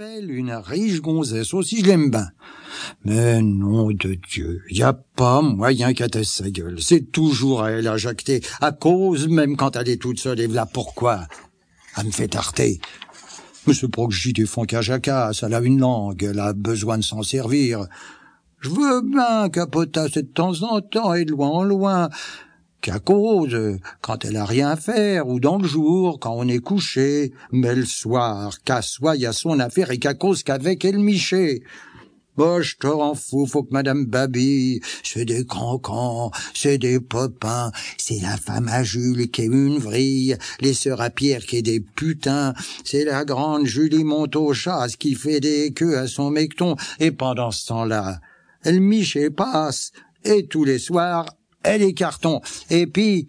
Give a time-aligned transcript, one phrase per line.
[0.00, 2.28] une riche gonzesse aussi, je l'aime bien.
[3.04, 6.80] Mais nom de Dieu, y a pas moyen qu'elle taise sa gueule.
[6.80, 10.46] C'est toujours à elle à jacter, à cause même quand elle est toute seule, et
[10.46, 11.26] voilà pourquoi.
[11.96, 12.80] Elle me fait tarter.
[13.66, 14.32] Mais c'est pas que j'y
[14.80, 17.86] jacasse, elle a une langue, elle a besoin de s'en servir.
[18.60, 22.08] Je veux bien capotasser de temps en temps et de loin en loin,
[22.80, 26.60] qu'à cause, quand elle a rien à faire, ou dans le jour, quand on est
[26.60, 30.98] couché, mais le soir, qu'à soi y a son affaire et qu'à cause qu'avec elle
[30.98, 31.62] miché.
[32.36, 37.72] Bah, je te rends fou, faut que Madame Babi, c'est des cancans, c'est des popins,
[37.96, 41.62] c'est la femme à Jules qui est une vrille, les sœurs à Pierre qui est
[41.62, 42.54] des putains,
[42.84, 47.66] c'est la grande Julie Monteau-Chasse qui fait des queues à son mecton, et pendant ce
[47.66, 48.20] temps-là,
[48.62, 49.90] elle miche passe,
[50.22, 51.26] et tous les soirs,
[51.62, 52.40] elle est carton.
[52.70, 53.28] Et puis,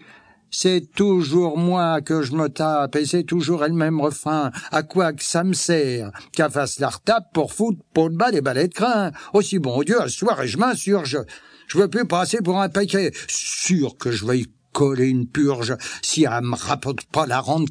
[0.51, 4.51] c'est toujours moi que je me tape, et c'est toujours elle même refrain.
[4.71, 8.31] À quoi que ça me sert Qu'elle fasse la retape pour foutre pour de bas
[8.31, 9.11] des balais de crin.
[9.33, 11.19] Aussi bon Dieu, ce soir, et je m'insurge.
[11.67, 13.11] Je veux plus passer pour un paquet.
[13.27, 17.69] Sûr que je vais y coller une purge si elle me rapporte pas la ronde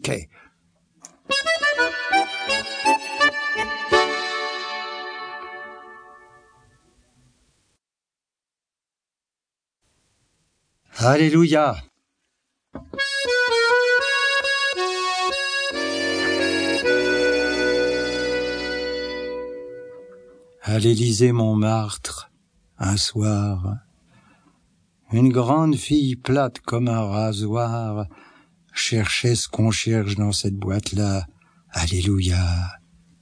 [11.11, 11.75] Alléluia.
[20.62, 22.31] À l'Élysée Montmartre,
[22.78, 23.78] un soir,
[25.11, 28.06] une grande fille plate comme un rasoir
[28.75, 31.25] cherchait ce qu'on cherche dans cette boîte-là.
[31.70, 32.45] Alléluia,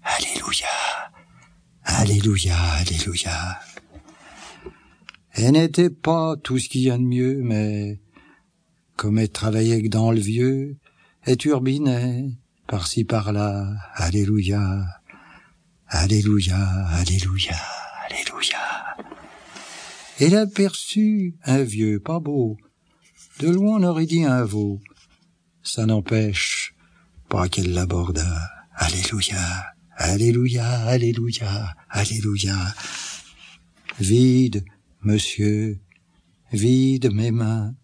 [0.03, 0.67] Alléluia,
[1.85, 3.61] Alléluia, Alléluia.
[5.39, 8.01] Elle n'était pas tout ce qu'il y a de mieux, mais
[8.97, 10.79] comme elle travaillait que dans le vieux,
[11.25, 12.31] elle turbinait
[12.67, 13.75] par-ci par-là.
[13.97, 14.87] Alléluia,
[15.89, 16.57] Alléluia,
[16.89, 17.57] Alléluia,
[18.07, 18.97] Alléluia.
[20.19, 22.57] Elle aperçut un vieux pas beau.
[23.41, 24.81] De loin on aurait dit un veau.
[25.63, 26.75] Ça n'empêche
[27.29, 28.41] pas qu'elle l'aborda.
[28.75, 32.57] Alléluia, Alléluia, Alléluia, Alléluia.
[34.01, 34.65] Vide,
[35.07, 35.79] Monsieur,
[36.53, 37.77] vide mes mains,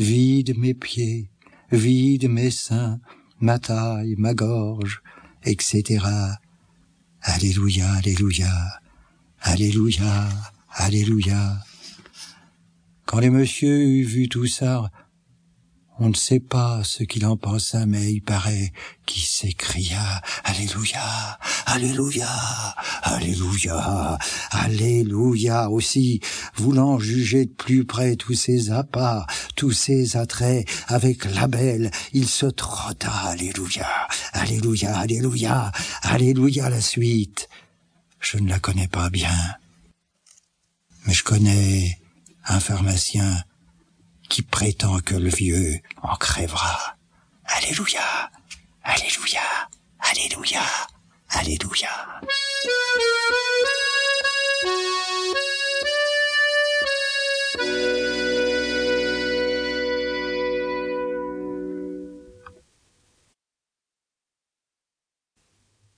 [0.00, 1.30] vide mes pieds,
[1.70, 2.98] vide mes seins,
[3.38, 5.00] ma taille, ma gorge,
[5.44, 6.04] etc.
[7.22, 8.50] Alléluia, Alléluia,
[9.38, 10.28] Alléluia,
[10.72, 11.60] Alléluia.
[13.04, 14.90] Quand les monsieur eut vu tout ça,
[15.98, 18.72] on ne sait pas ce qu'il en pensa, mais il paraît
[19.06, 22.28] qu'il s'écria Alléluia, Alléluia,
[23.02, 24.18] Alléluia,
[24.50, 26.20] Alléluia aussi,
[26.54, 32.28] voulant juger de plus près tous ses appas, tous ses attraits, avec la belle, il
[32.28, 33.88] se trotta Alléluia,
[34.32, 37.48] Alléluia, Alléluia, Alléluia la suite.
[38.20, 39.38] Je ne la connais pas bien,
[41.06, 41.98] mais je connais
[42.44, 43.42] un pharmacien
[44.28, 46.96] qui prétend que le vieux en crèvera.
[47.44, 48.30] Alléluia,
[48.82, 49.40] Alléluia,
[50.00, 50.62] Alléluia,
[51.30, 51.90] Alléluia.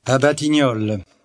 [0.07, 1.18] À.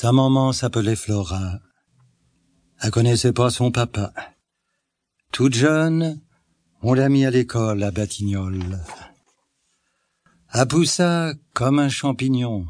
[0.00, 1.60] Sa maman s'appelait Flora.
[2.80, 4.14] Elle connaissait pas son papa.
[5.30, 6.22] Toute jeune,
[6.80, 8.80] on l'a mis à l'école à Batignolles.
[10.54, 12.66] Elle poussa comme un champignon,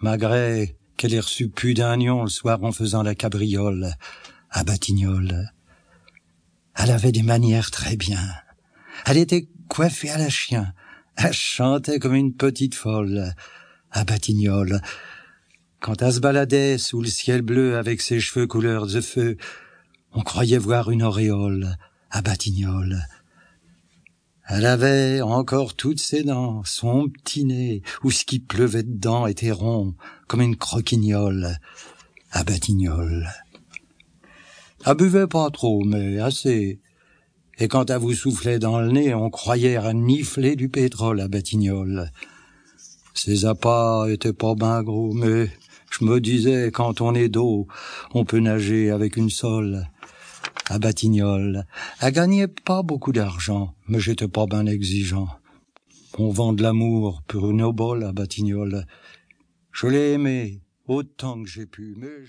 [0.00, 3.92] malgré qu'elle ait reçu plus d'un nion le soir en faisant la cabriole
[4.48, 5.52] à Batignolles.
[6.74, 8.26] Elle avait des manières très bien.
[9.04, 10.72] Elle était coiffée à la chien.
[11.16, 13.34] Elle chantait comme une petite folle
[13.90, 14.80] à Batignolles.
[15.82, 19.36] Quand elle se baladait sous le ciel bleu avec ses cheveux couleur de feu,
[20.12, 21.76] on croyait voir une auréole
[22.12, 23.02] à Batignolles.
[24.46, 29.50] Elle avait encore toutes ses dents, son petit nez, où ce qui pleuvait dedans était
[29.50, 29.96] rond,
[30.28, 31.58] comme une croquignole,
[32.30, 33.28] à Batignolles.
[34.86, 36.80] Elle buvait pas trop, mais assez.
[37.58, 41.26] Et quand elle vous soufflait dans le nez, on croyait à nifler du pétrole à
[41.26, 42.12] Batignolles.
[43.14, 45.50] Ses appâts étaient pas ben gros, mais
[46.04, 47.66] me disais, quand on est d'eau,
[48.14, 49.86] on peut nager avec une sole.
[50.68, 51.66] À Batignolles,
[52.00, 55.28] elle gagnait pas beaucoup d'argent, mais j'étais pas ben exigeant.
[56.18, 58.86] On vend de l'amour pour une obole à Batignolles.
[59.72, 62.26] Je l'ai aimé autant que j'ai pu, mais...